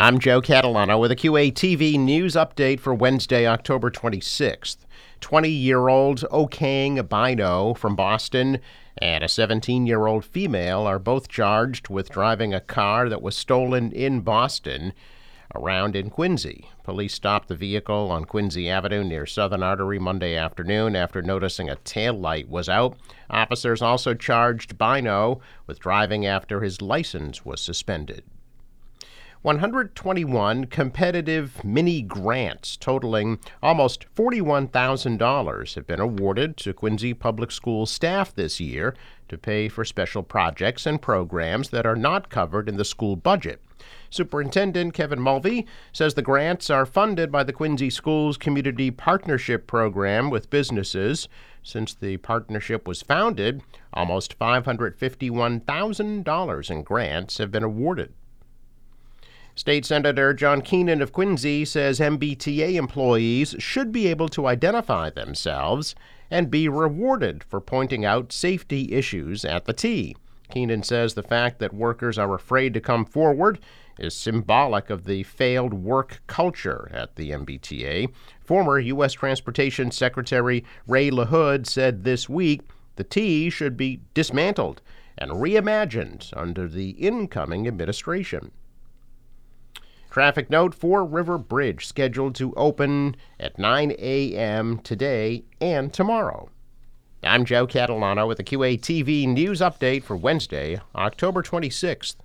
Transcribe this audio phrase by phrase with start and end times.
[0.00, 4.76] I'm Joe Catalano with a QATV news update for Wednesday, October 26th.
[5.20, 8.60] 20 year old Okang Bino from Boston
[8.98, 13.34] and a 17 year old female are both charged with driving a car that was
[13.34, 14.92] stolen in Boston
[15.56, 16.70] around in Quincy.
[16.84, 21.74] Police stopped the vehicle on Quincy Avenue near Southern Artery Monday afternoon after noticing a
[21.74, 22.96] tail light was out.
[23.30, 28.22] Officers also charged Bino with driving after his license was suspended.
[29.42, 38.34] 121 competitive mini grants totaling almost $41,000 have been awarded to Quincy Public School staff
[38.34, 38.96] this year
[39.28, 43.62] to pay for special projects and programs that are not covered in the school budget.
[44.10, 50.30] Superintendent Kevin Mulvey says the grants are funded by the Quincy Schools Community Partnership Program
[50.30, 51.28] with businesses.
[51.62, 53.62] Since the partnership was founded,
[53.92, 58.14] almost $551,000 in grants have been awarded.
[59.58, 65.96] State Senator John Keenan of Quincy says MBTA employees should be able to identify themselves
[66.30, 70.16] and be rewarded for pointing out safety issues at the T.
[70.48, 73.58] Keenan says the fact that workers are afraid to come forward
[73.98, 78.12] is symbolic of the failed work culture at the MBTA.
[78.40, 79.12] Former U.S.
[79.12, 82.60] Transportation Secretary Ray LaHood said this week
[82.94, 84.82] the T should be dismantled
[85.18, 88.52] and reimagined under the incoming administration.
[90.10, 94.78] Traffic note Fore River Bridge scheduled to open at 9 a.m.
[94.78, 96.48] today and tomorrow.
[97.22, 102.16] I'm Joe Catalano with the QATV news update for Wednesday, October 26th.